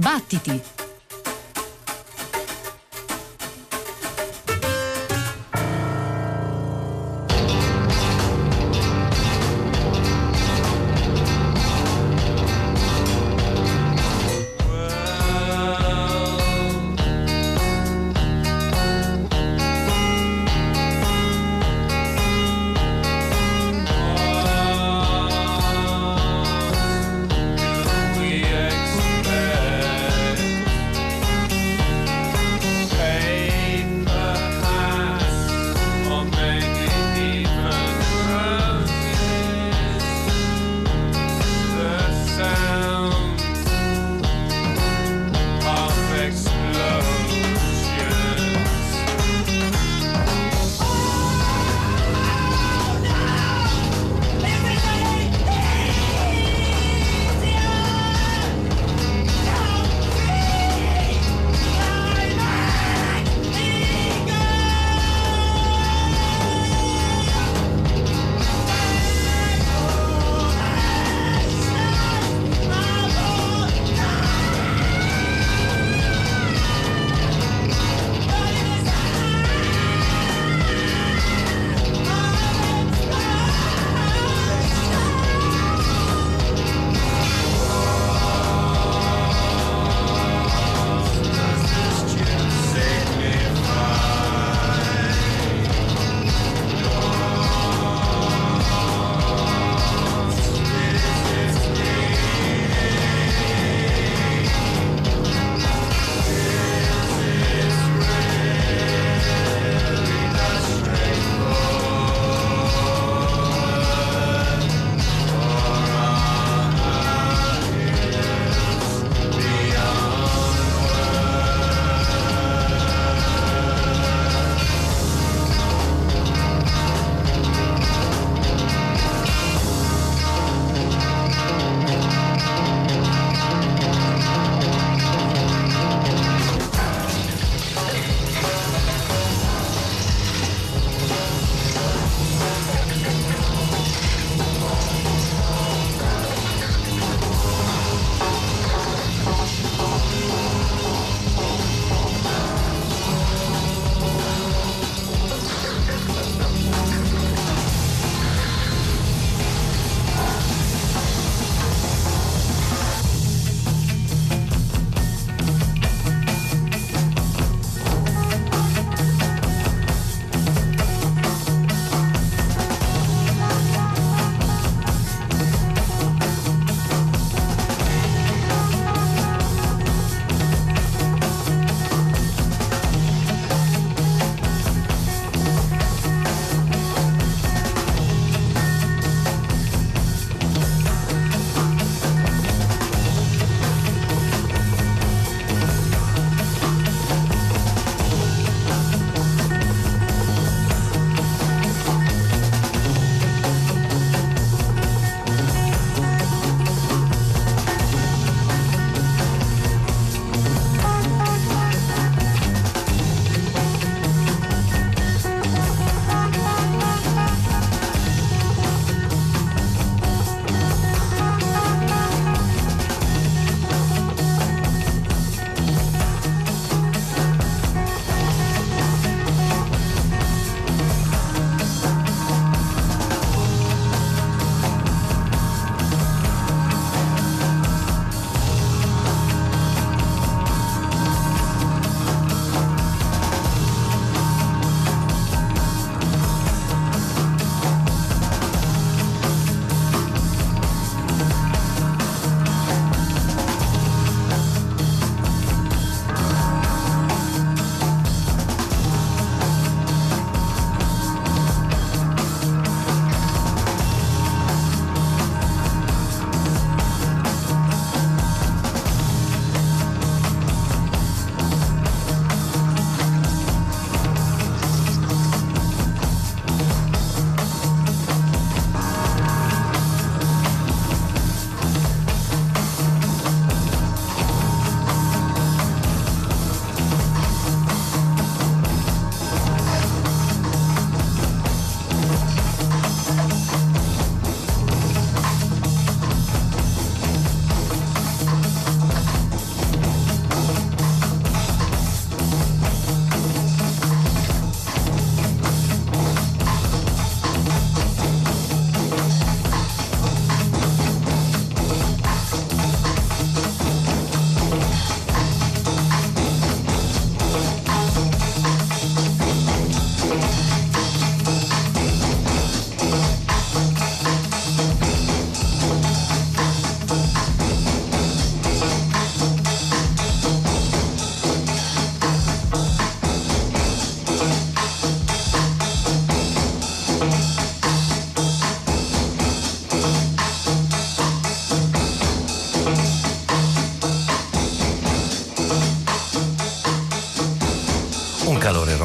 [0.00, 0.79] Battiti!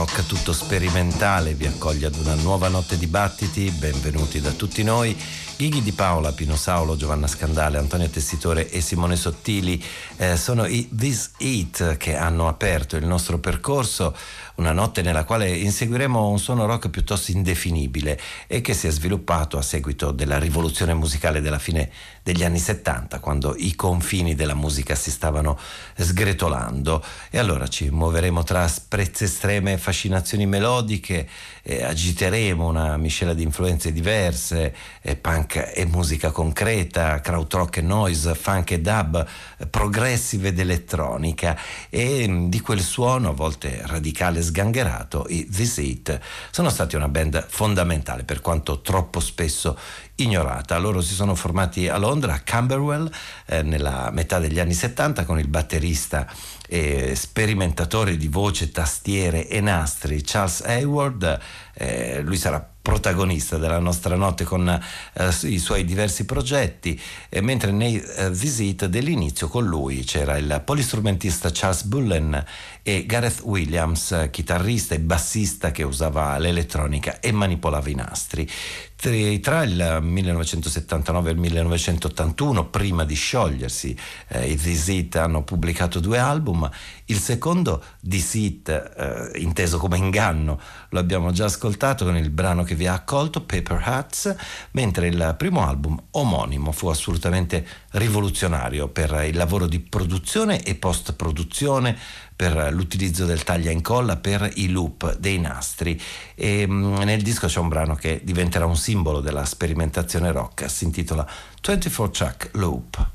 [0.05, 5.17] Rock tutto sperimentale vi accoglie ad una nuova notte di battiti, benvenuti da tutti noi.
[5.57, 9.83] Ghighi di Paola, Pino Saulo, Giovanna Scandale, Antonio Tessitore e Simone Sottili
[10.17, 14.15] eh, sono i This Eat che hanno aperto il nostro percorso
[14.55, 19.57] una notte nella quale inseguiremo un suono rock piuttosto indefinibile e che si è sviluppato
[19.57, 21.89] a seguito della rivoluzione musicale della fine
[22.23, 25.59] degli anni 70, quando i confini della musica si stavano
[25.95, 27.03] sgretolando.
[27.29, 31.27] E allora ci muoveremo tra sprezze estreme, fascinazioni melodiche,
[31.61, 38.33] eh, agiteremo una miscela di influenze diverse, eh, punk e musica concreta, krautrock e noise,
[38.33, 39.27] funk e dub,
[39.69, 41.57] progressive ed elettronica
[41.89, 46.19] e mm, di quel suono a volte radicale sgangherato, i Visit
[46.51, 49.77] sono stati una band fondamentale per quanto troppo spesso
[50.15, 50.77] ignorata.
[50.77, 53.11] Loro si sono formati a Londra, a Camberwell,
[53.47, 56.27] eh, nella metà degli anni 70 con il batterista
[56.67, 61.39] e sperimentatore di voce, tastiere e nastri Charles Hayward.
[61.77, 66.99] Eh, lui sarà protagonista della nostra notte con eh, i suoi diversi progetti,
[67.29, 72.45] e mentre nei eh, Visit dell'inizio con lui c'era il polistrumentista Charles Bullen
[72.83, 78.49] e Gareth Williams, chitarrista e bassista che usava l'elettronica e manipolava i nastri.
[78.95, 83.95] Tra il 1979 e il 1981, prima di sciogliersi,
[84.29, 86.67] eh, i Visit hanno pubblicato due album.
[87.05, 91.64] Il secondo, Deceit, eh, inteso come inganno, lo abbiamo già ascoltato
[92.05, 94.35] con il brano che vi ha accolto, Paper Hats,
[94.71, 101.97] mentre il primo album, omonimo, fu assolutamente rivoluzionario per il lavoro di produzione e post-produzione
[102.35, 105.99] per l'utilizzo del taglia e incolla per i loop dei nastri.
[106.35, 110.83] E mm, nel disco c'è un brano che diventerà un simbolo della sperimentazione rock si
[110.83, 111.25] intitola
[111.61, 113.14] 24 Track Loop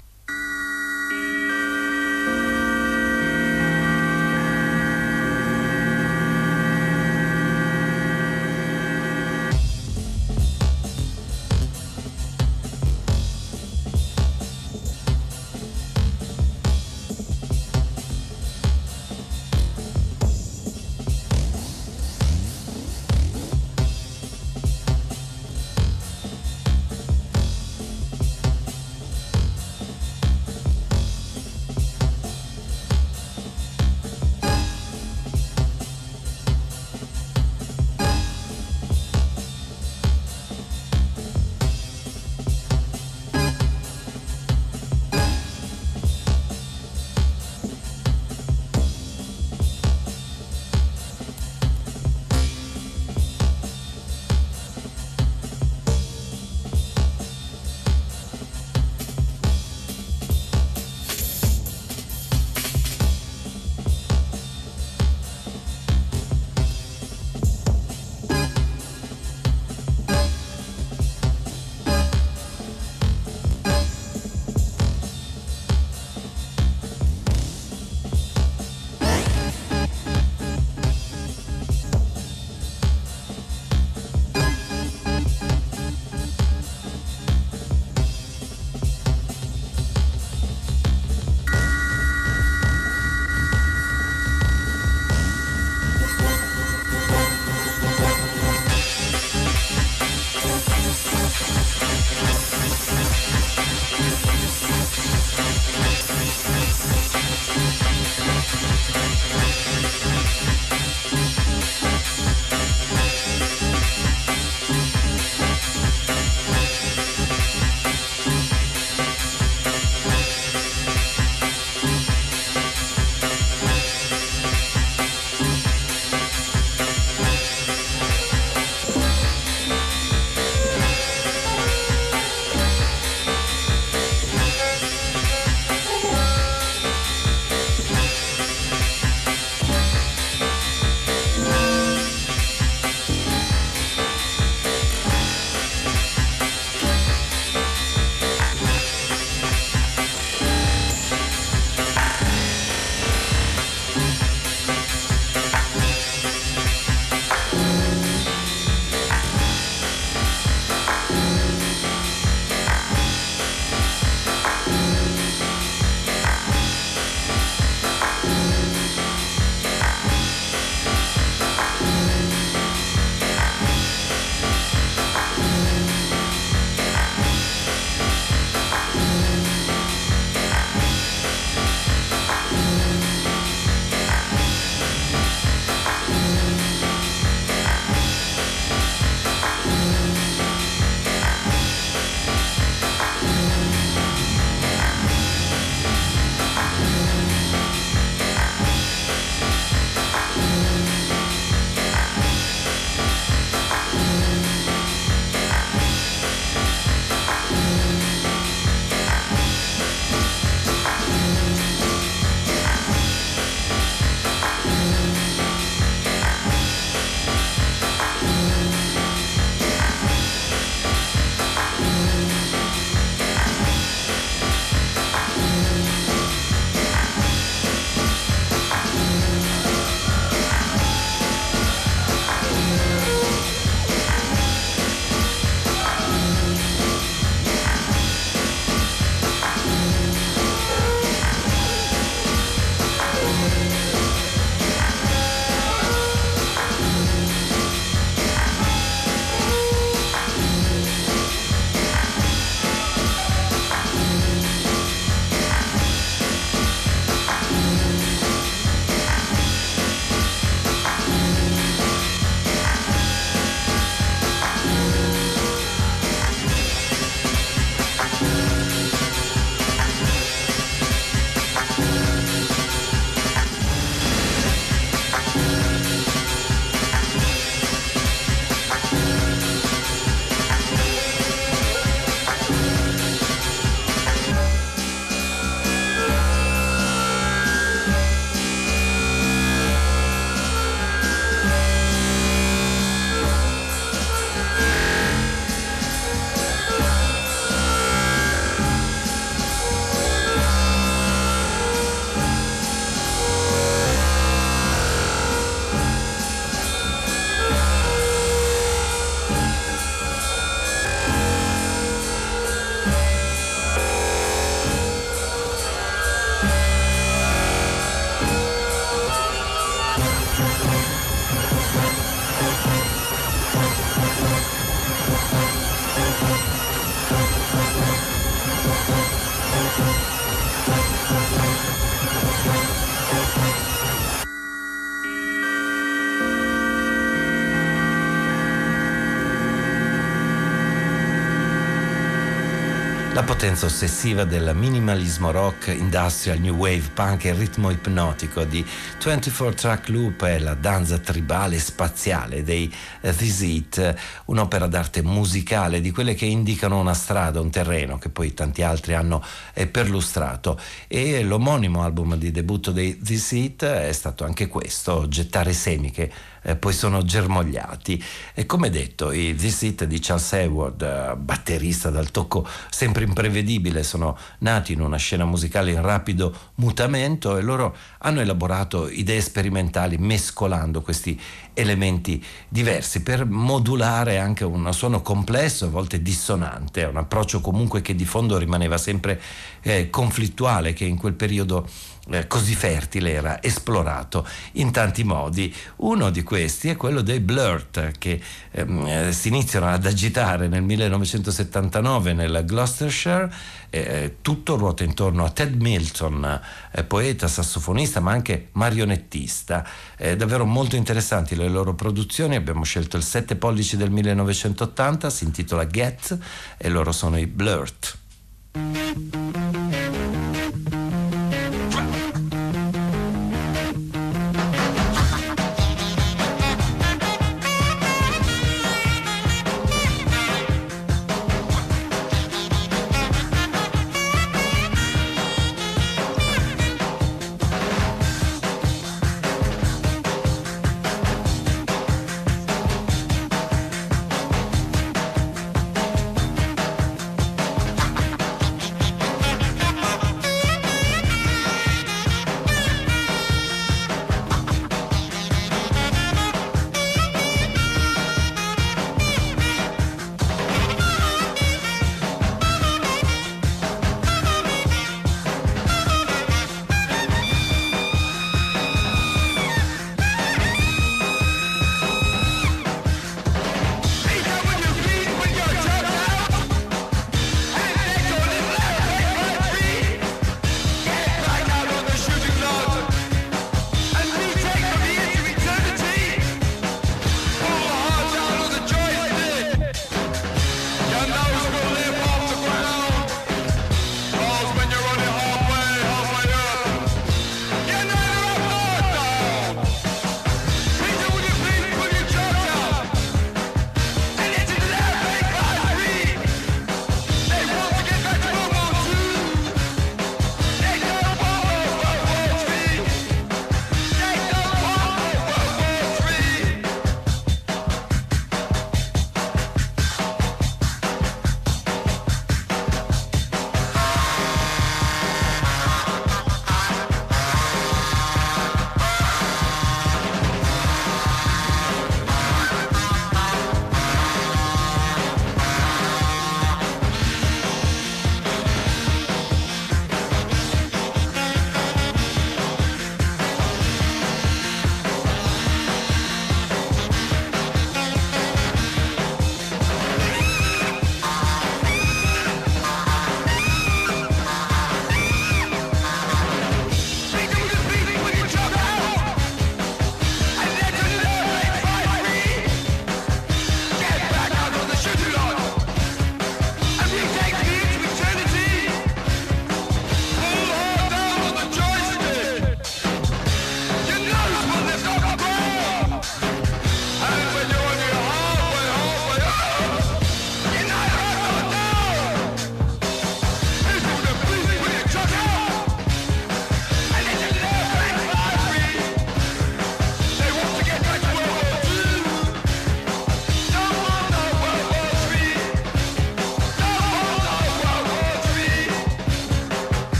[343.31, 348.67] potenza ossessiva del minimalismo rock, industrial, new wave, punk e ritmo ipnotico di
[349.01, 352.69] 24 Track Loop è la danza tribale spaziale dei
[353.01, 353.95] This It,
[354.25, 358.95] un'opera d'arte musicale di quelle che indicano una strada, un terreno che poi tanti altri
[358.95, 359.23] hanno
[359.71, 360.59] perlustrato.
[360.89, 366.11] E l'omonimo album di debutto dei This It è stato anche questo, gettare semi che
[366.43, 368.03] eh, poi sono germogliati.
[368.35, 373.83] E come detto, i This It di Charles Hayward, eh, batterista dal tocco sempre imprevedibile,
[373.83, 379.99] sono nati in una scena musicale in rapido mutamento e loro hanno elaborato idee sperimentali
[379.99, 381.19] mescolando questi
[381.61, 387.95] elementi diversi per modulare anche un suono complesso, a volte dissonante, un approccio comunque che
[387.95, 389.21] di fondo rimaneva sempre
[389.63, 391.69] eh, conflittuale, che in quel periodo
[392.09, 395.55] eh, così fertile era esplorato in tanti modi.
[395.77, 400.63] Uno di questi è quello dei Blurt che ehm, eh, si iniziano ad agitare nel
[400.63, 403.31] 1979 nel Gloucestershire.
[403.71, 406.41] Eh, tutto ruota intorno a Ted Milton,
[406.73, 409.67] eh, poeta, sassofonista ma anche marionettista.
[409.97, 412.35] davvero molto interessanti le loro produzioni.
[412.35, 416.19] Abbiamo scelto il 7 pollici del 1980, si intitola Get
[416.57, 417.99] e loro sono i Blurt.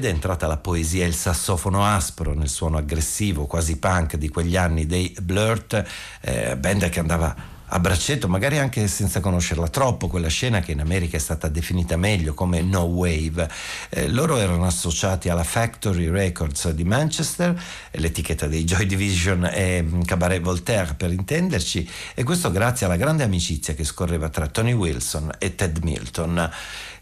[0.00, 4.30] Ed è entrata la poesia e il sassofono aspro nel suono aggressivo, quasi punk di
[4.30, 5.84] quegli anni dei Blurt,
[6.22, 10.80] eh, band che andava a braccetto, magari anche senza conoscerla troppo, quella scena che in
[10.80, 13.48] America è stata definita meglio come No Wave.
[13.90, 17.60] Eh, loro erano associati alla Factory Records di Manchester,
[17.92, 23.22] l'etichetta dei Joy Division e mm, Cabaret Voltaire per intenderci, e questo grazie alla grande
[23.22, 26.50] amicizia che scorreva tra Tony Wilson e Ted Milton.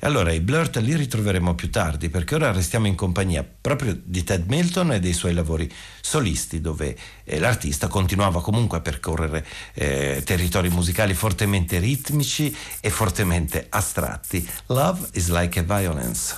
[0.01, 4.23] E allora i Blurt li ritroveremo più tardi perché ora restiamo in compagnia proprio di
[4.23, 5.69] Ted Milton e dei suoi lavori
[6.01, 13.67] solisti dove eh, l'artista continuava comunque a percorrere eh, territori musicali fortemente ritmici e fortemente
[13.69, 14.45] astratti.
[14.67, 16.37] Love is like a violence.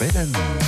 [0.02, 0.59] Is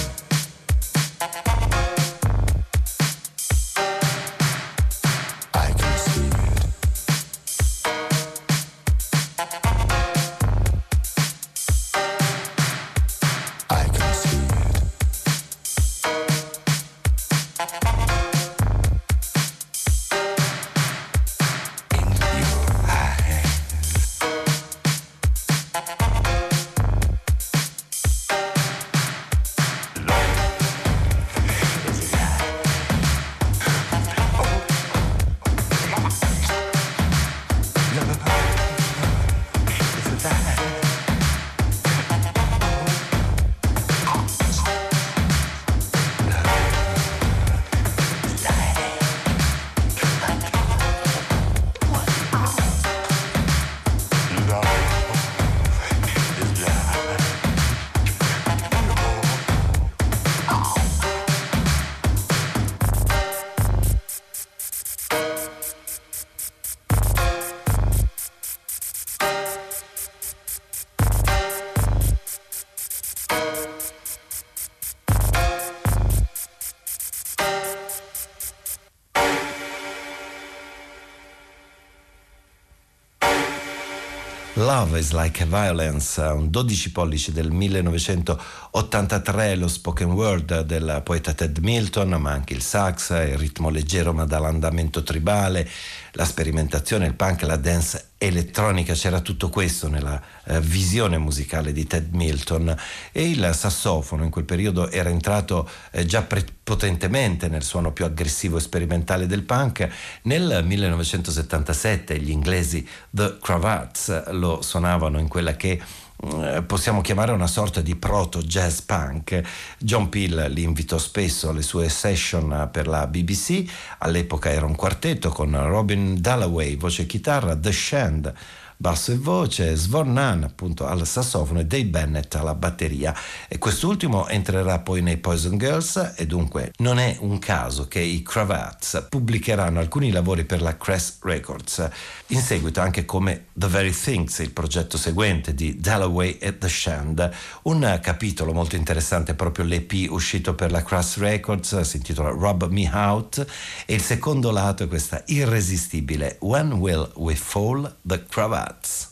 [84.81, 91.33] Love is Like a Violence, un 12 pollici del 1983, lo spoken word del poeta
[91.33, 95.69] Ted Milton, ma anche il sax, il ritmo leggero ma dall'andamento tribale,
[96.13, 101.85] la sperimentazione, il punk, la dance elettronica, c'era tutto questo nella eh, visione musicale di
[101.85, 102.75] Ted Milton.
[103.11, 106.23] E il sassofono in quel periodo era entrato eh, già
[106.63, 109.89] prepotentemente nel suono più aggressivo e sperimentale del punk.
[110.23, 115.81] Nel 1977 gli inglesi The Cravats lo suonavano in quella che
[116.23, 119.41] eh, possiamo chiamare una sorta di proto jazz punk.
[119.79, 125.29] John Peel li invitò spesso alle sue session per la BBC, all'epoca era un quartetto
[125.29, 128.33] con Robin Dalloway, voce chitarra, The Shand,
[128.81, 133.15] basso e voce, Svornan appunto al sassofono e Dave Bennett alla batteria.
[133.47, 138.23] E quest'ultimo entrerà poi nei Poison Girls e dunque non è un caso che i
[138.23, 141.87] Cravats pubblicheranno alcuni lavori per la Crest Records,
[142.27, 147.31] in seguito anche come The Very Things, il progetto seguente di Dalloway e The Shand,
[147.63, 152.89] un capitolo molto interessante proprio l'EP uscito per la Crest Records, si intitola Rob Me
[152.91, 153.45] Out.
[153.85, 157.97] E il secondo lato è questa irresistibile When Will We Fall?
[158.01, 158.70] The Cravats.
[158.71, 159.10] that.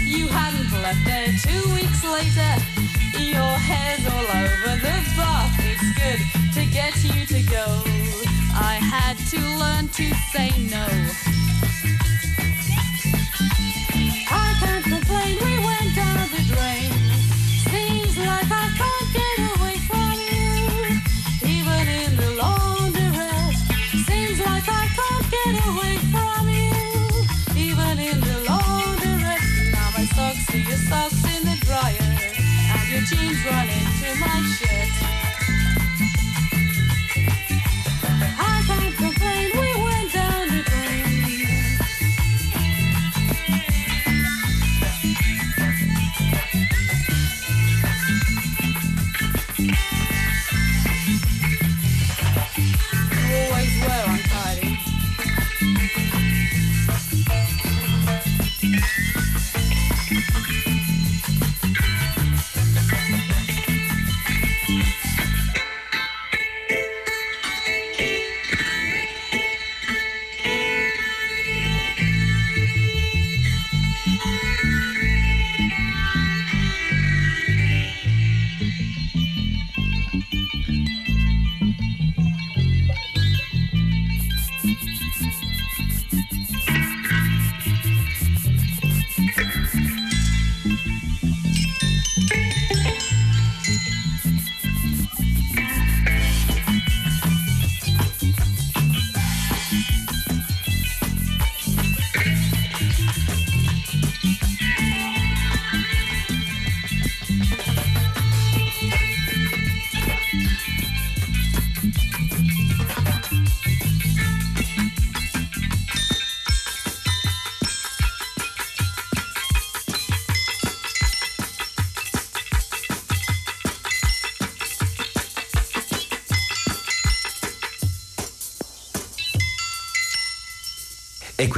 [0.00, 2.52] You hadn't left there two weeks later.
[3.18, 5.54] Your hair's all over the bath.
[5.60, 6.20] It's good
[6.54, 7.66] to get you to go.
[8.54, 11.23] I had to learn to say no.
[33.06, 34.73] Jeans run into my shirt.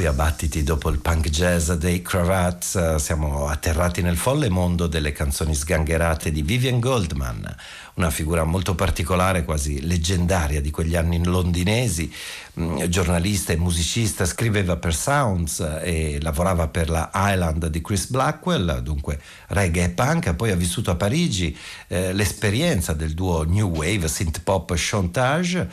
[0.06, 4.48] E qui a Battiti, dopo il punk jazz dei Cravats, eh, siamo atterrati nel folle
[4.48, 7.52] mondo delle canzoni sgangherate di Vivian Goldman,
[7.94, 12.12] una figura molto particolare, quasi leggendaria di quegli anni londinesi,
[12.52, 18.78] mh, giornalista e musicista, scriveva per Sounds e lavorava per la Island di Chris Blackwell,
[18.78, 21.56] dunque reggae e punk, poi ha vissuto a Parigi
[21.88, 25.68] eh, l'esperienza del duo New Wave synth pop Chantage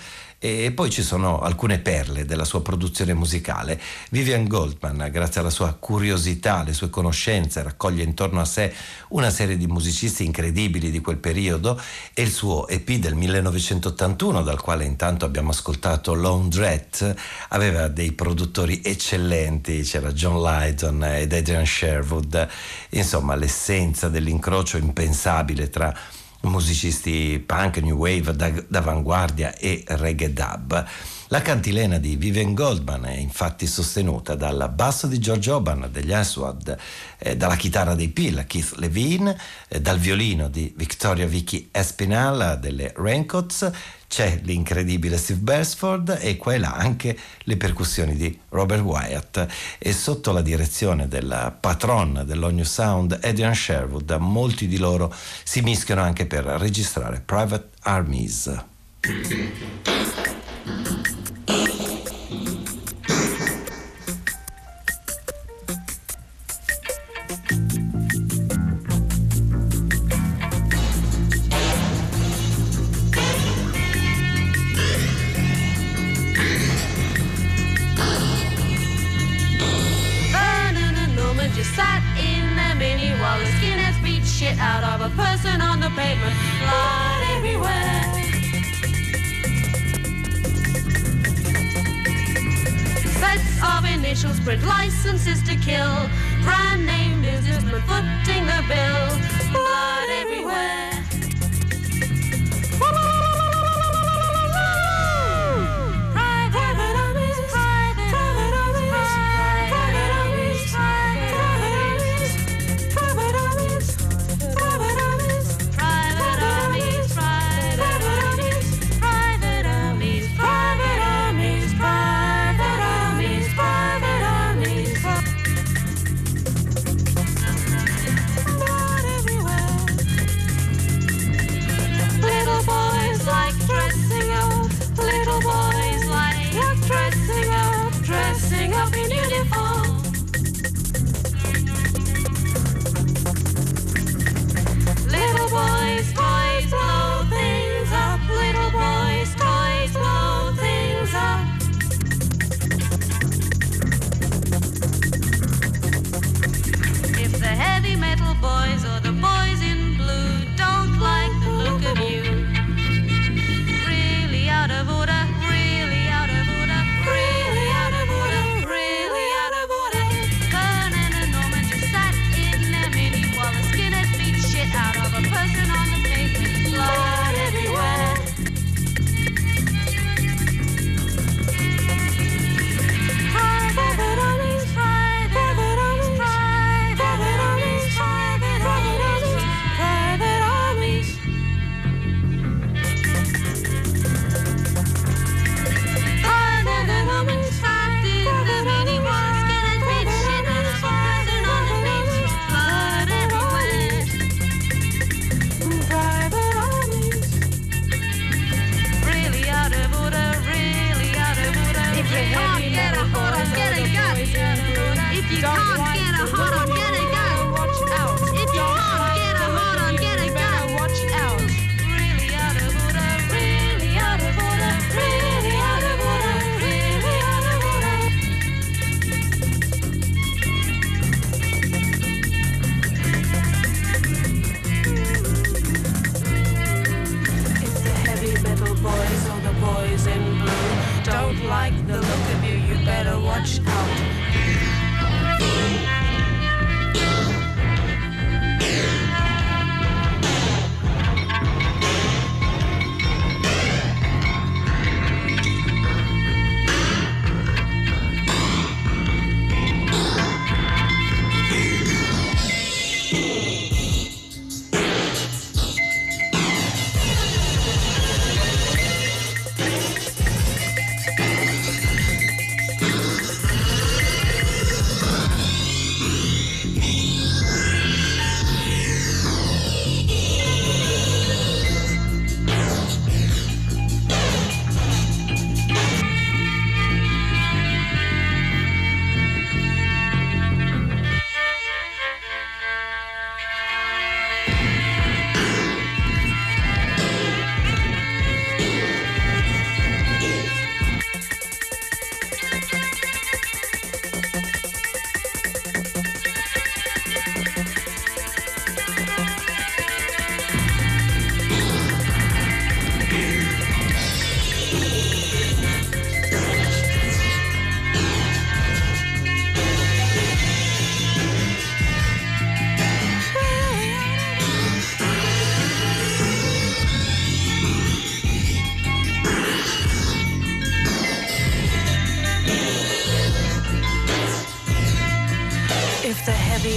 [0.46, 3.80] e poi ci sono alcune perle della sua produzione musicale.
[4.10, 8.74] Vivian Goldman, grazie alla sua curiosità, alle sue conoscenze, raccoglie intorno a sé
[9.10, 11.80] una serie di musicisti incredibili di quel periodo
[12.14, 17.16] e il suo EP del 1981, dal quale intanto abbiamo ascoltato Laundrette,
[17.50, 22.50] aveva dei produttori eccellenti, c'era John Lydon ed Adrian Sherwood,
[22.90, 25.96] insomma l'essenza dell'incrocio impensabile tra
[26.44, 28.36] musicisti punk, new wave,
[28.68, 30.86] d'avanguardia e reggae dub.
[31.34, 36.78] La cantilena di Vivian Goldman è infatti sostenuta dal basso di George Oban degli Aswad,
[37.18, 39.36] eh, dalla chitarra dei Pill, Keith Levine,
[39.68, 43.72] eh, dal violino di Victoria Vicky Espinal delle Raincoats,
[44.08, 49.48] c'è l'incredibile Steve Beresford e qua e là anche le percussioni di Robert Wyatt
[49.80, 55.12] e sotto la direzione del patron dell'Ognu Sound Adrian Sherwood molti di loro
[55.44, 58.66] si mischiano anche per registrare Private Armies.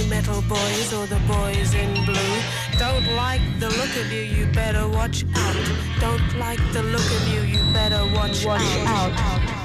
[0.09, 2.37] metal boys or the boys in blue.
[2.79, 5.55] Don't like the look of you, you better watch out.
[5.99, 9.11] Don't like the look of you, you better watch, watch out.
[9.11, 9.56] out.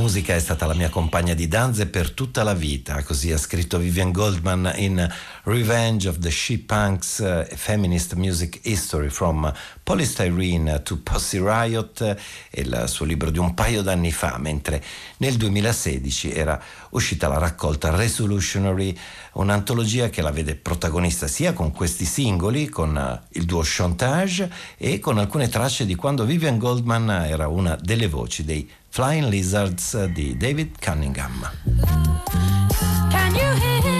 [0.00, 3.76] Musica è stata la mia compagna di danze per tutta la vita, così ha scritto
[3.76, 5.06] Vivian Goldman in
[5.50, 12.16] Revenge of the She Punks, uh, Feminist Music History from Polystyrene to Pussy Riot,
[12.50, 14.80] il suo libro di un paio d'anni fa, mentre
[15.16, 18.96] nel 2016 era uscita la raccolta Resolutionary,
[19.32, 25.00] un'antologia che la vede protagonista sia con questi singoli, con uh, il duo Chantage e
[25.00, 30.36] con alcune tracce di quando Vivian Goldman era una delle voci dei Flying Lizards di
[30.36, 31.50] David Cunningham.
[33.10, 33.99] Can you hear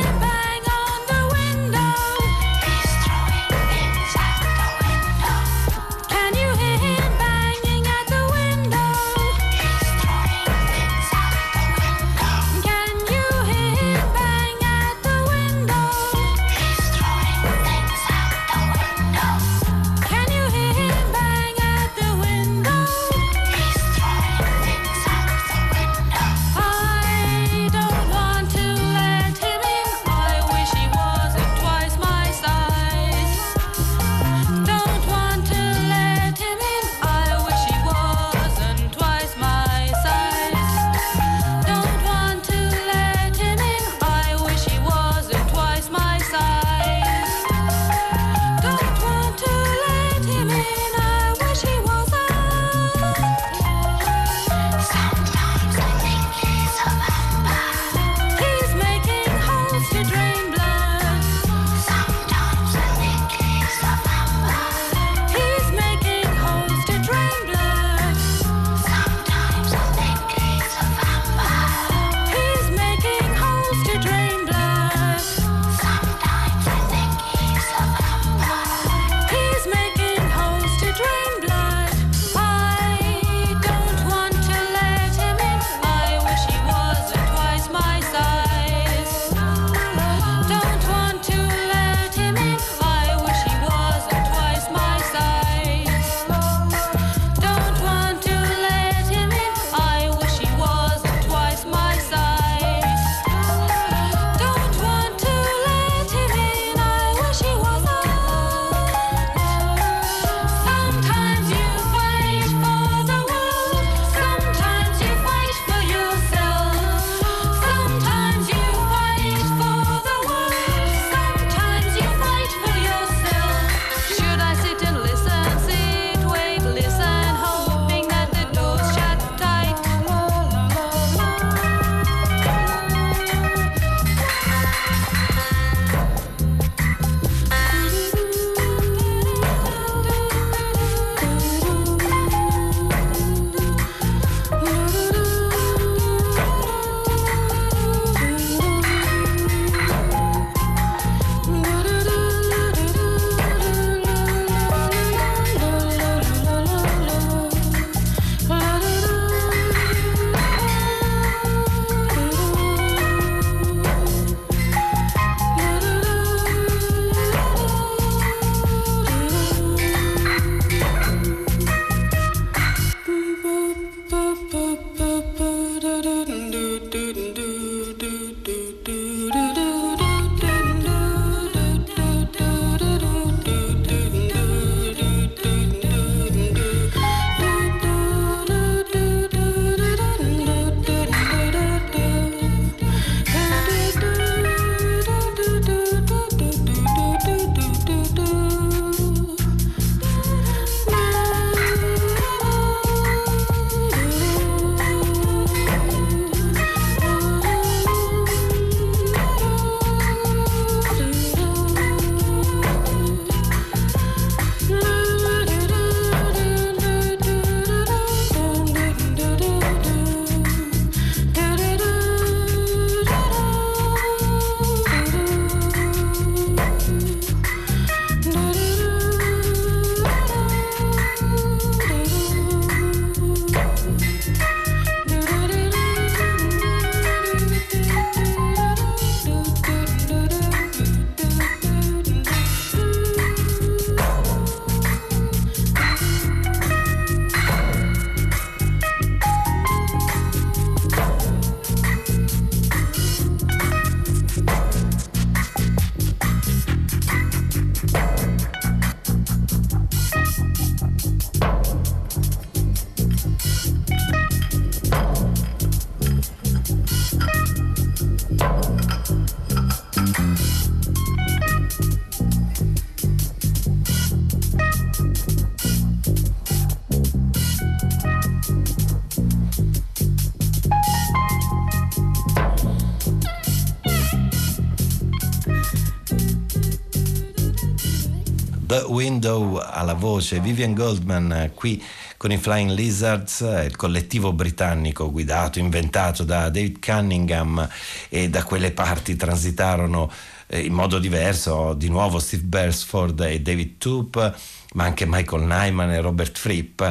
[289.20, 291.82] Window alla voce, Vivian Goldman eh, qui
[292.16, 297.68] con i Flying Lizards, eh, il collettivo britannico guidato, inventato da David Cunningham
[298.08, 300.10] e da quelle parti transitarono
[300.46, 304.38] eh, in modo diverso di nuovo Steve Beresford e David Toop
[304.72, 306.82] ma anche Michael Nyman e Robert Fripp.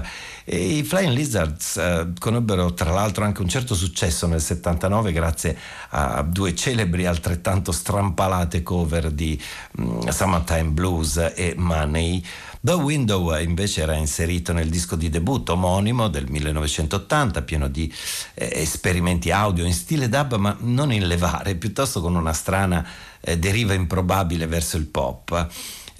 [0.52, 5.56] E I Flying Lizards eh, conobbero tra l'altro anche un certo successo nel 79 grazie
[5.89, 9.39] a due celebri altrettanto strampalate cover di
[9.80, 12.24] mm, Summertime Blues e Money.
[12.62, 17.93] The Window invece era inserito nel disco di debutto omonimo del 1980, pieno di
[18.34, 22.84] eh, esperimenti audio in stile dub, ma non in levare, piuttosto con una strana
[23.22, 25.47] eh, deriva improbabile verso il pop.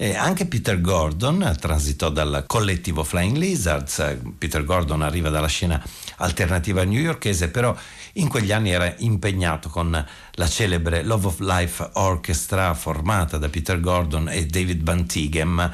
[0.02, 4.16] E anche Peter Gordon transitò dal collettivo Flying Lizards.
[4.38, 5.78] Peter Gordon arriva dalla scena
[6.16, 7.76] alternativa newyorkese, però
[8.14, 9.90] in quegli anni era impegnato con
[10.30, 15.70] la celebre Love of Life Orchestra formata da Peter Gordon e David Bantigem,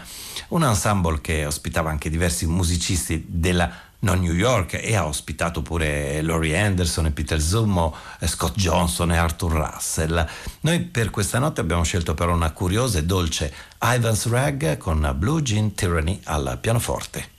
[0.49, 6.20] un ensemble che ospitava anche diversi musicisti della non New York e ha ospitato pure
[6.22, 7.94] Laurie Anderson e Peter Zummo,
[8.24, 10.26] Scott Johnson e Arthur Russell.
[10.61, 15.42] Noi per questa notte abbiamo scelto però una curiosa e dolce Ivan's Rag con Blue
[15.42, 17.36] Jean Tyranny al pianoforte.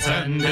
[0.00, 0.49] pretending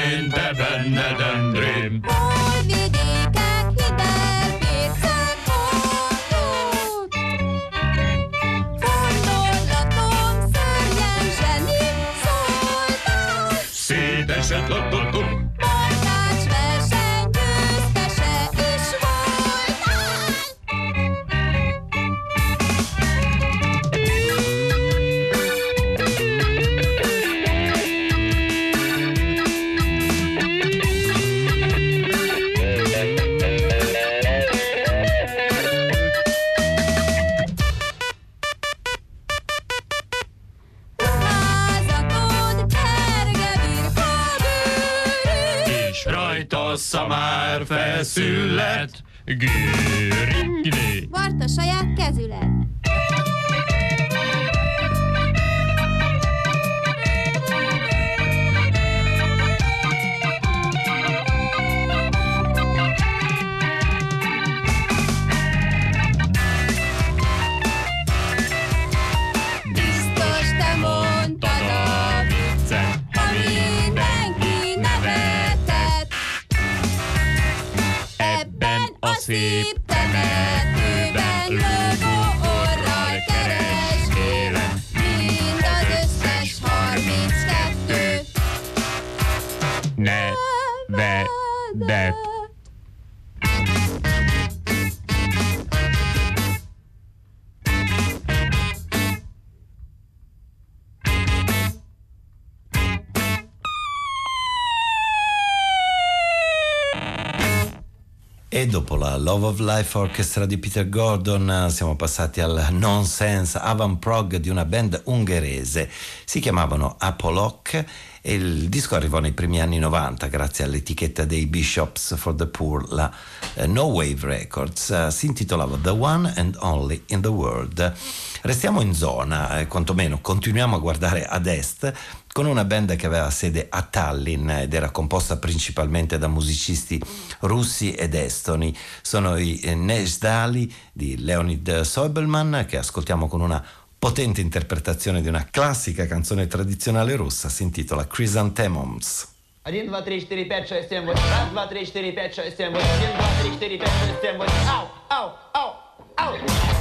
[109.29, 114.65] Love of Life Orchestra di Peter Gordon siamo passati al nonsense avant prog di una
[114.65, 115.87] band ungherese.
[116.25, 117.85] Si chiamavano Apolloc
[118.21, 122.91] e il disco arrivò nei primi anni 90 grazie all'etichetta dei Bishops for the Poor,
[122.91, 123.13] la
[123.53, 124.89] eh, No Wave Records.
[124.89, 127.93] Eh, si intitolava The One and Only in the World.
[128.41, 131.93] Restiamo in zona, eh, quantomeno continuiamo a guardare ad est
[132.31, 137.01] con una band che aveva sede a Tallinn ed era composta principalmente da musicisti
[137.41, 138.75] russi ed estoni.
[139.01, 143.63] Sono i eh, Nesdali di Leonid Soebelman che ascoltiamo con una
[143.99, 149.27] potente interpretazione di una classica canzone tradizionale russa, si intitola Chrysanthemums.
[149.65, 151.19] 1, 2, 3, 4, 5, 6, 7, 8.
[151.51, 152.79] 1, 2, 3, 4, 5, 6, 7, 8.
[152.79, 154.49] 1, 2, 3, 4, 5, 6, 7, 8.
[154.67, 155.69] Au, au, au,
[156.15, 156.78] au.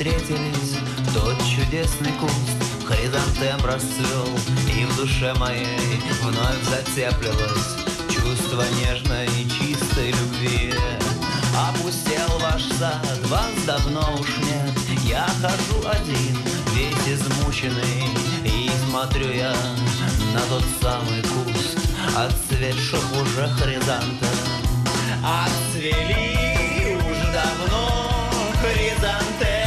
[0.00, 0.78] Встретились
[1.12, 2.56] Тот чудесный куст.
[2.86, 4.26] Хризантем расцвел
[4.74, 7.76] И в душе моей вновь затеплилось
[8.08, 10.72] Чувство нежной и чистой любви.
[11.54, 14.74] Опустел ваш сад, вас давно уж нет.
[15.04, 16.36] Я хожу один,
[16.72, 18.08] весь измученный
[18.44, 19.54] И смотрю я
[20.32, 21.78] на тот самый куст.
[22.16, 24.28] Отцветших уже хризантем.
[25.22, 28.10] Отцвели уж давно
[28.62, 29.59] хризантемы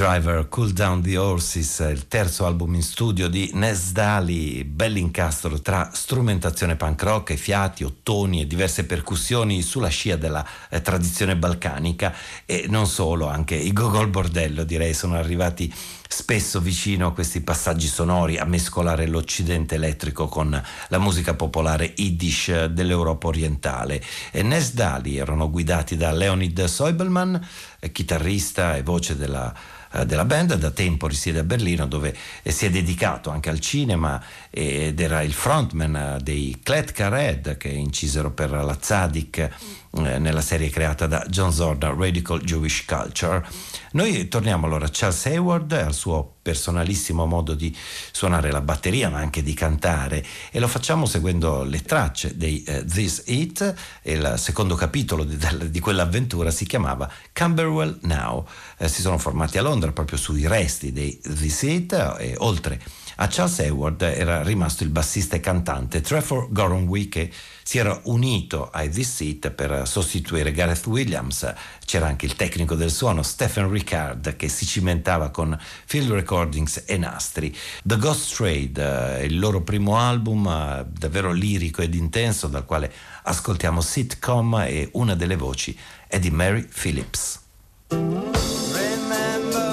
[0.00, 5.90] Driver, Cool Down the Horses, il terzo album in studio di Nes Dali, bell'incastro tra
[5.92, 12.14] strumentazione punk rock e fiati, ottoni e diverse percussioni sulla scia della eh, tradizione balcanica.
[12.46, 15.70] E non solo, anche i Gogol Bordello direi sono arrivati
[16.12, 22.64] spesso vicino a questi passaggi sonori a mescolare l'occidente elettrico con la musica popolare yiddish
[22.64, 24.02] dell'Europa orientale.
[24.32, 27.40] E Nes Dali erano guidati da Leonid Soibelman,
[27.92, 32.70] chitarrista e voce della eh, della band, da tempo risiede a Berlino dove si è
[32.70, 38.76] dedicato anche al cinema ed era il frontman dei Kletka Red che incisero per la
[39.90, 43.44] Zadig nella serie creata da John Zorda, Radical Jewish Culture.
[43.92, 47.76] Noi torniamo allora a Charles Hayward, al suo personalissimo modo di
[48.12, 52.84] suonare la batteria ma anche di cantare e lo facciamo seguendo le tracce dei uh,
[52.84, 55.36] This It e il secondo capitolo di,
[55.70, 58.46] di quell'avventura si chiamava Camberwell Now.
[58.78, 62.80] Eh, si sono formati a Londra proprio sui resti dei This It e oltre
[63.16, 67.30] a Charles Hayward era rimasto il bassista e cantante Trevor Goronwy che
[67.70, 71.54] si era unito ai This Seat per sostituire Gareth Williams.
[71.84, 76.96] C'era anche il tecnico del suono Stephen Ricard che si cimentava con field recordings e
[76.96, 77.56] nastri.
[77.84, 82.92] The Ghost Trade, eh, il loro primo album eh, davvero lirico ed intenso dal quale
[83.22, 87.38] ascoltiamo sitcom e una delle voci è di Mary Phillips.
[87.90, 89.69] Remember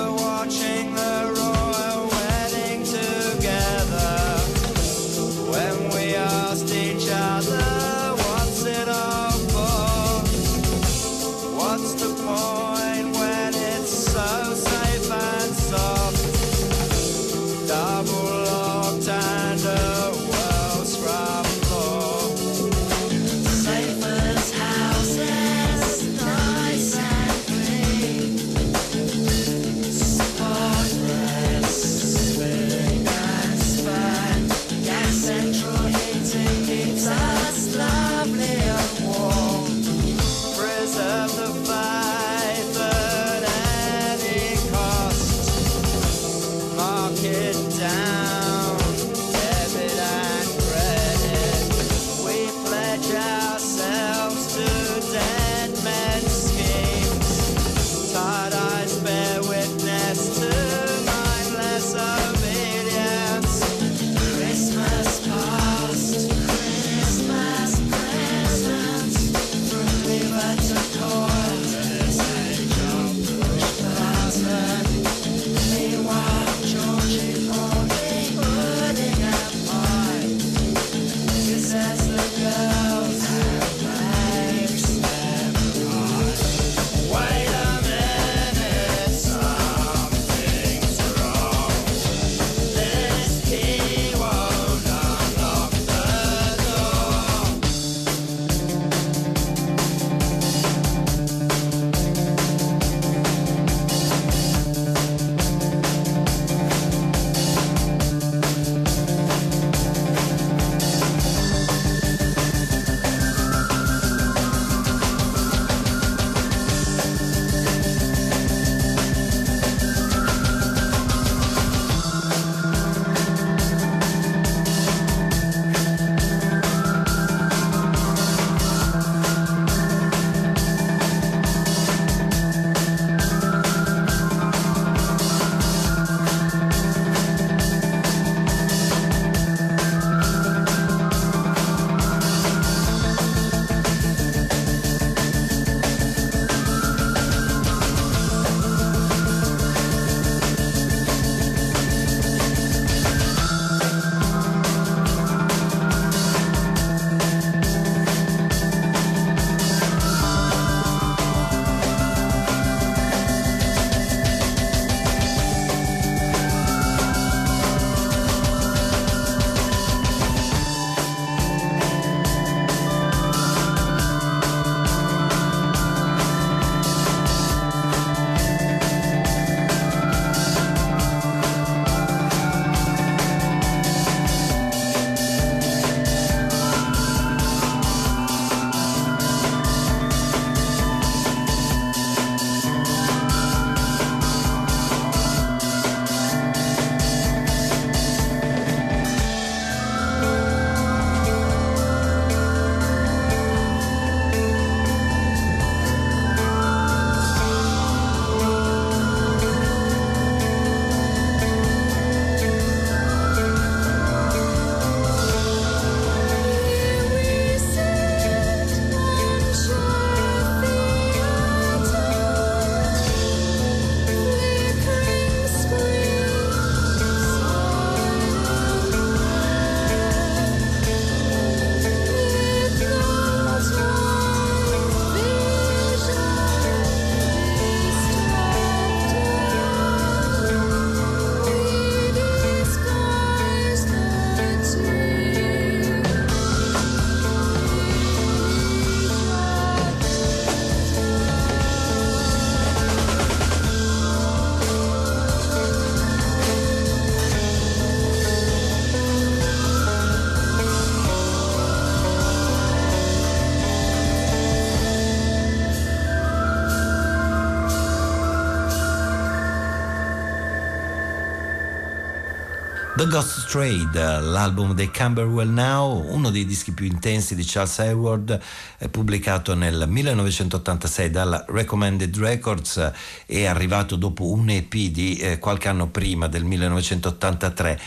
[272.97, 278.41] The Ghost Trade, l'album dei Camberwell Now, uno dei dischi più intensi di Charles Hayward,
[278.79, 282.91] eh, pubblicato nel 1986 dalla Recommended Records,
[283.27, 287.79] è arrivato dopo un EP di eh, qualche anno prima del 1983.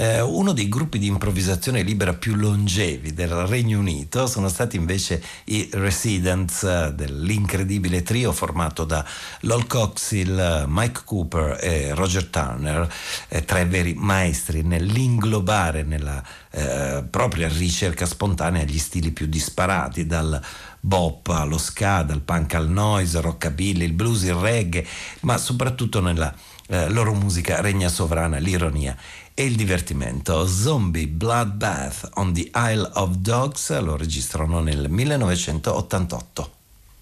[0.00, 5.20] Eh, uno dei gruppi di improvvisazione libera più longevi del Regno Unito sono stati invece
[5.46, 9.04] i Residents eh, dell'incredibile trio formato da
[9.40, 12.88] Lol Coxhill, Mike Cooper e Roger Turner,
[13.26, 16.22] eh, tre veri maestri nell'inglobare nella
[16.52, 20.40] eh, propria ricerca spontanea gli stili più disparati, dal
[20.78, 24.86] bop allo ska, dal punk al noise, rockabilly, il blues, il reggae,
[25.22, 26.32] ma soprattutto nella
[26.68, 28.96] eh, loro musica regna sovrana l'ironia
[29.38, 30.48] e il divertimento.
[30.48, 36.50] Zombie Bloodbath on the Isle of Dogs lo registrano nel 1988.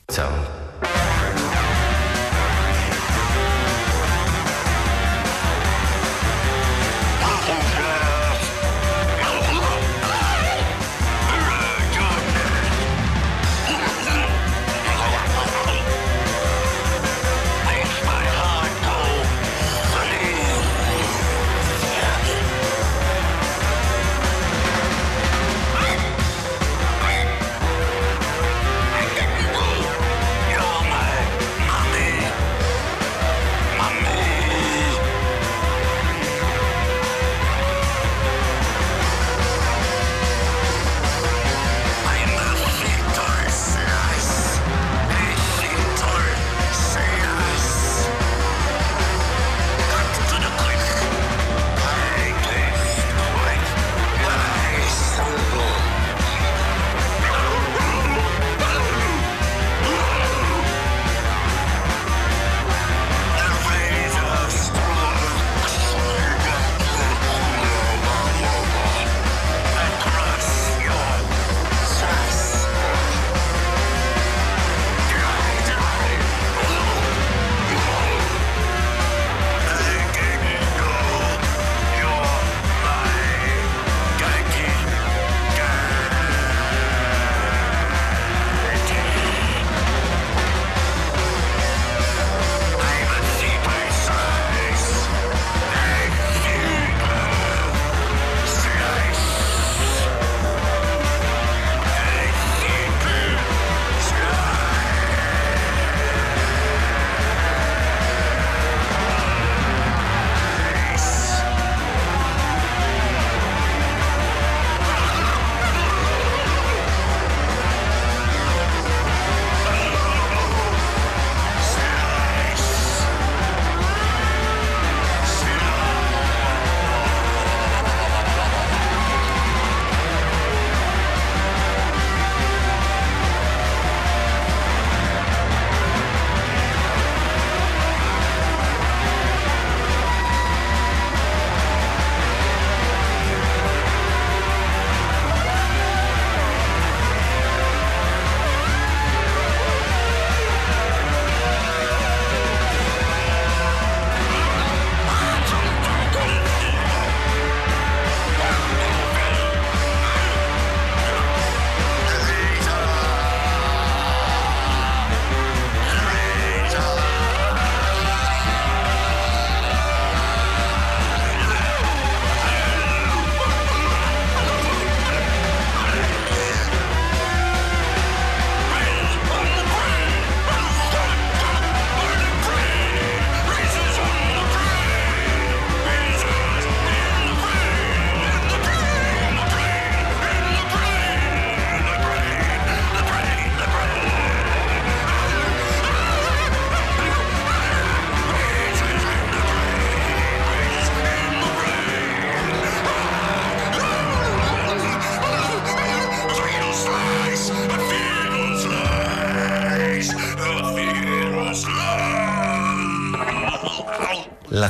[0.04, 1.55] Ciao.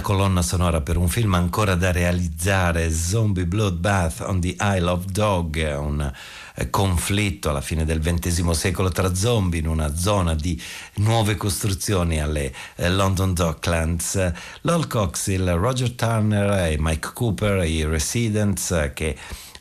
[0.06, 5.56] Colonna sonora per un film ancora da realizzare, Zombie Bloodbath on the Isle of Dog,
[5.80, 6.12] un
[6.54, 10.62] eh, conflitto alla fine del XX secolo tra zombie in una zona di
[10.98, 14.32] nuove costruzioni alle eh, London Docklands.
[14.60, 19.16] Lol Coxill, Roger Turner e Mike Cooper, i Residents, eh, che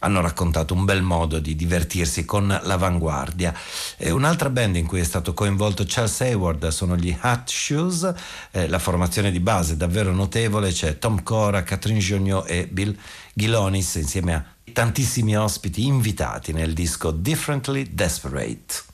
[0.05, 3.53] hanno raccontato un bel modo di divertirsi con l'avanguardia.
[3.97, 8.13] E un'altra band in cui è stato coinvolto Charles Hayward sono gli Hot Shoes,
[8.51, 12.95] eh, la formazione di base è davvero notevole, c'è Tom Cora, Catherine Gignot e Bill
[13.33, 18.93] Gilonis insieme a tantissimi ospiti invitati nel disco Differently Desperate.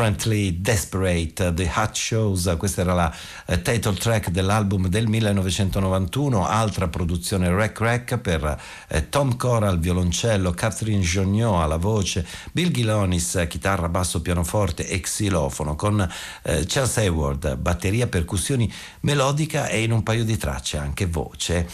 [0.00, 3.14] Differently Desperate, The Hot Shows, uh, questa era la
[3.50, 9.80] eh, title track dell'album del 1991, altra produzione Rec Rec per eh, Tom Cora al
[9.80, 16.00] violoncello, Catherine Jognot alla voce, Bill Gilonis chitarra, basso, pianoforte e xilofono, con
[16.42, 21.68] eh, Charles Hayward batteria, percussioni melodica e in un paio di tracce anche voce.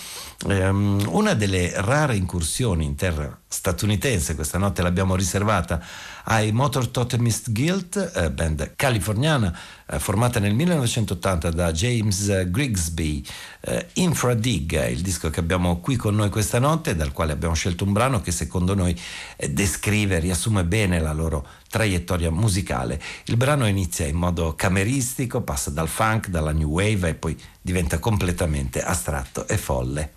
[0.45, 5.83] Um, una delle rare incursioni in terra statunitense, questa notte l'abbiamo riservata
[6.25, 13.25] ai Motor Totemist Guild, eh, band californiana eh, formata nel 1980 da James Grigsby.
[13.61, 17.85] Eh, Infradig, il disco che abbiamo qui con noi questa notte, dal quale abbiamo scelto
[17.85, 18.99] un brano che secondo noi
[19.37, 23.01] eh, descrive, riassume bene la loro traiettoria musicale.
[23.27, 27.99] Il brano inizia in modo cameristico, passa dal funk, dalla new wave e poi diventa
[27.99, 30.13] completamente astratto e folle.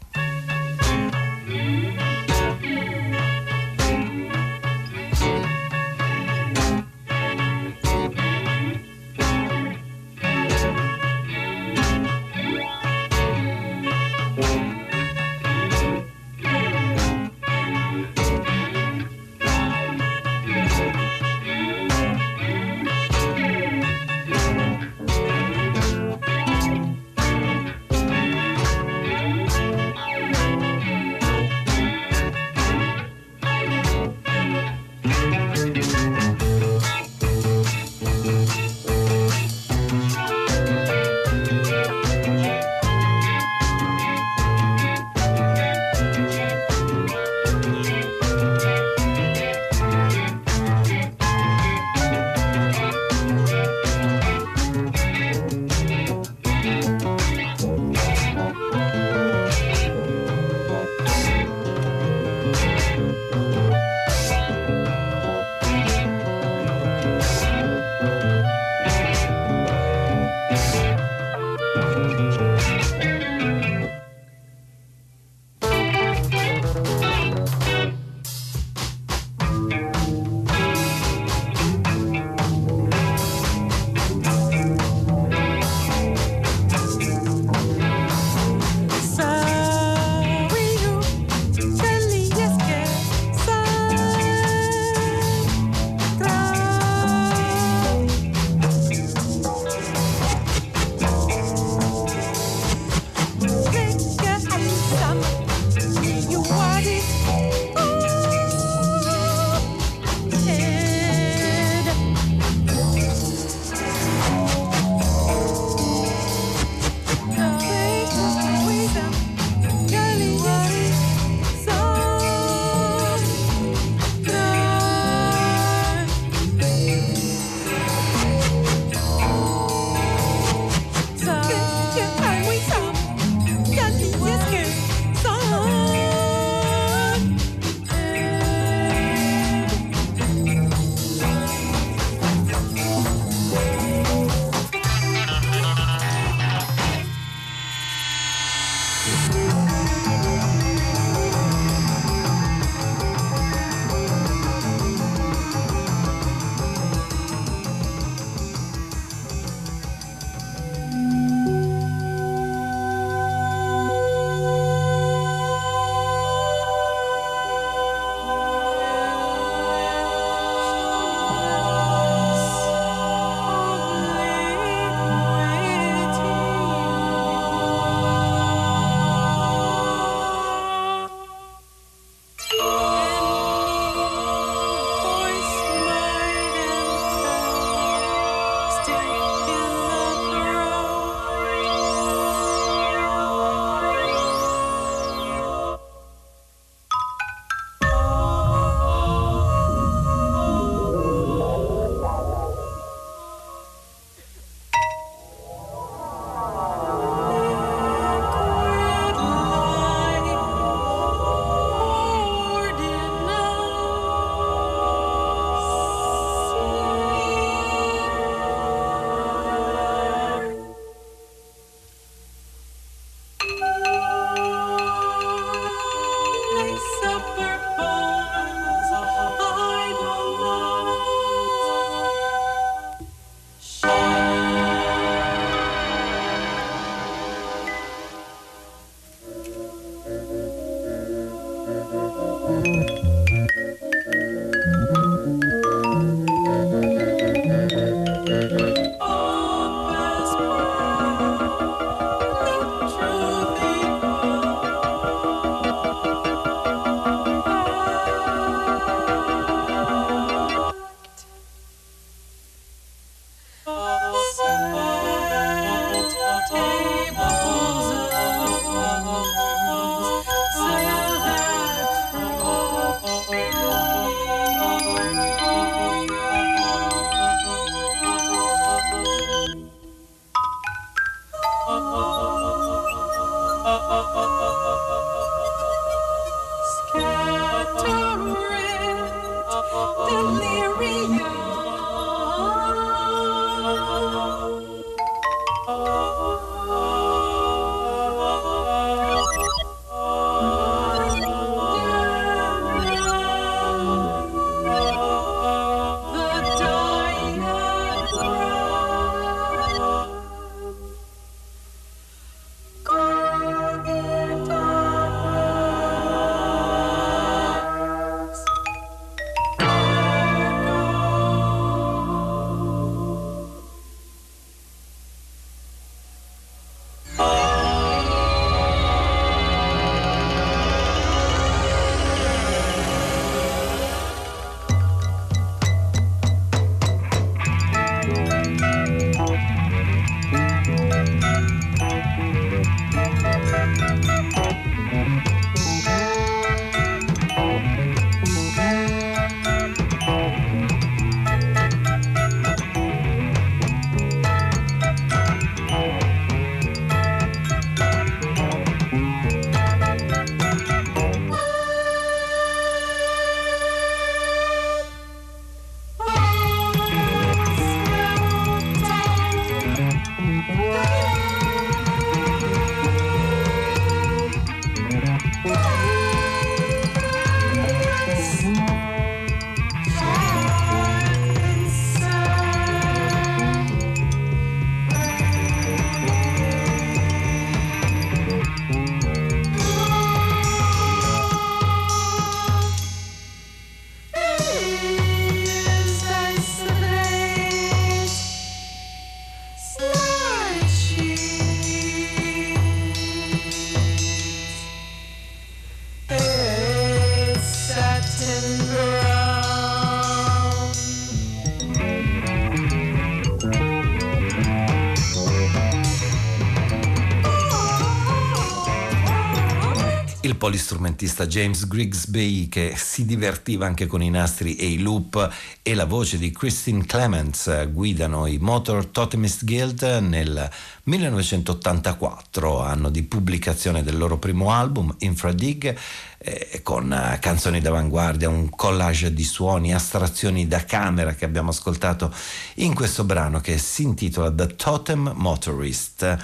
[420.50, 425.32] Polistrumentista James Grigsby che si divertiva anche con i nastri e i loop
[425.62, 430.50] e la voce di Christine Clements guidano i Motor Totemist Guild nel
[430.86, 435.78] 1984, anno di pubblicazione del loro primo album Infradig
[436.18, 442.12] eh, con eh, canzoni d'avanguardia, un collage di suoni, astrazioni da camera che abbiamo ascoltato
[442.56, 446.18] in questo brano che si intitola The Totem Motorist.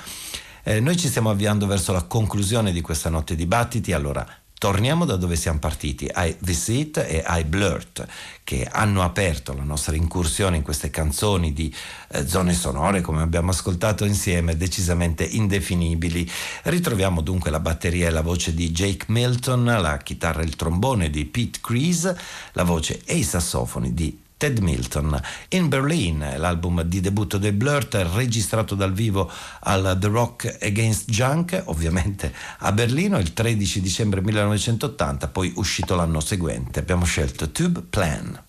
[0.68, 4.26] Eh, noi ci stiamo avviando verso la conclusione di questa notte di battiti, allora
[4.58, 8.04] torniamo da dove siamo partiti, ai Visit e ai Blurt,
[8.44, 11.72] che hanno aperto la nostra incursione in queste canzoni di
[12.08, 16.28] eh, zone sonore, come abbiamo ascoltato insieme, decisamente indefinibili.
[16.64, 21.12] Ritroviamo dunque la batteria e la voce di Jake Milton, la chitarra e il trombone
[21.12, 22.18] di Pete Crease,
[22.54, 25.20] la voce e i sassofoni di Ted Milton.
[25.49, 29.32] In Berlin, l'album di debutto dei Blurt, registrato dal vivo
[29.62, 36.20] al The Rock Against Junk, ovviamente a Berlino il 13 dicembre 1980, poi uscito l'anno
[36.20, 36.80] seguente.
[36.80, 38.45] Abbiamo scelto Tube Plan.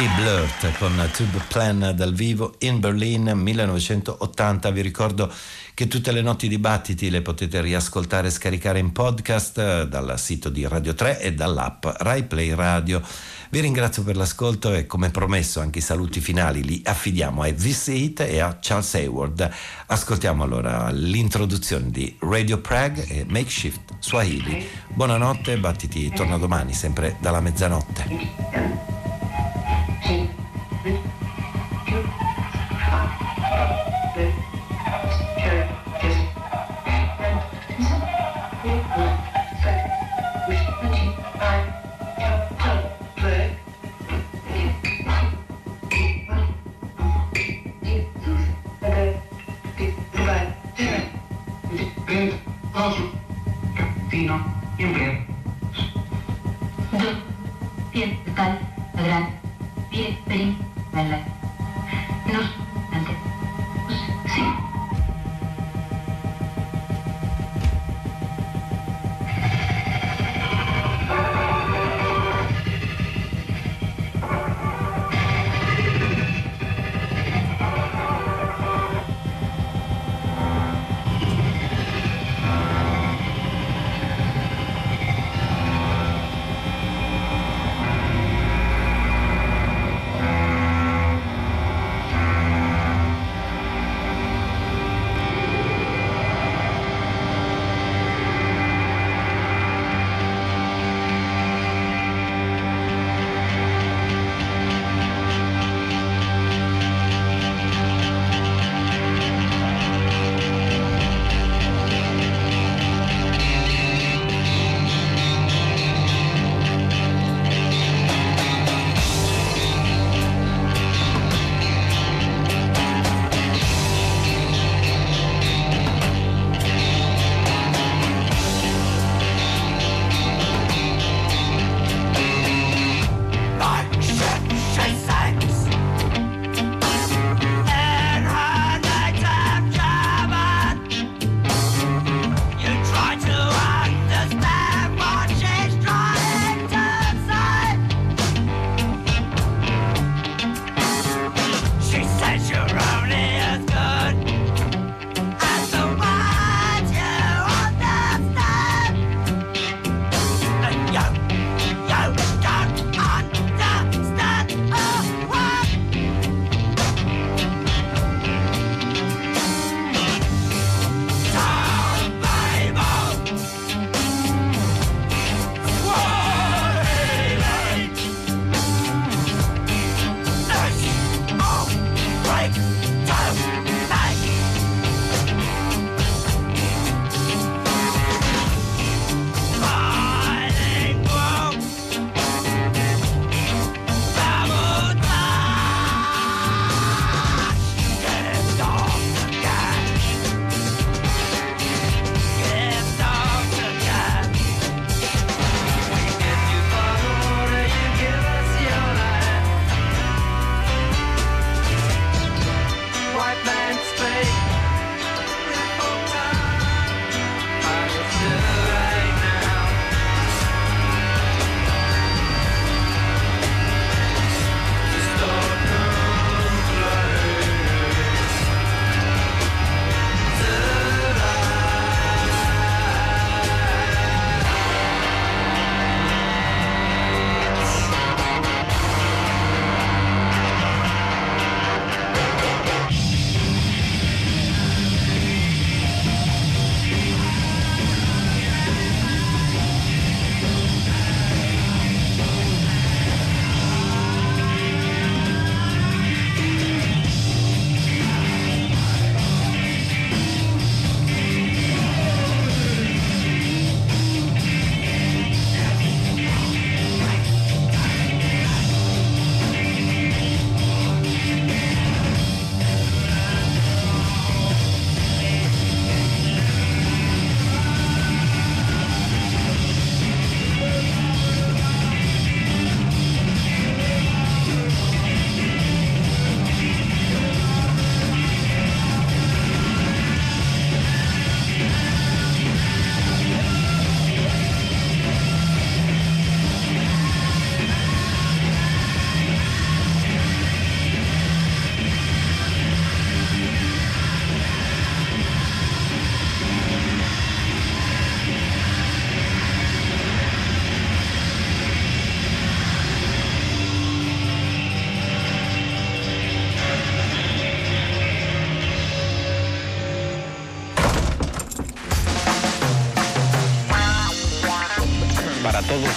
[0.00, 4.70] I Blurt con Tube Plan dal vivo in Berlin 1980.
[4.70, 5.28] Vi ricordo
[5.74, 10.50] che tutte le notti dibattiti le potete riascoltare e scaricare in podcast eh, dal sito
[10.50, 13.02] di Radio 3 e dall'app Rai Play Radio.
[13.50, 17.88] Vi ringrazio per l'ascolto e come promesso anche i saluti finali li affidiamo a This
[17.88, 19.50] It e a Charles Hayward.
[19.86, 24.64] Ascoltiamo allora l'introduzione di Radio Prague e Makeshift Swahili.
[24.94, 28.97] Buonanotte, Battiti torna domani sempre dalla mezzanotte.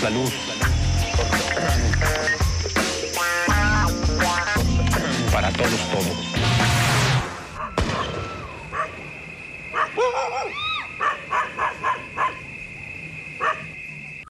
[0.10, 0.41] La.